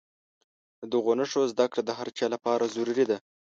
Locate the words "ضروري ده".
2.75-3.17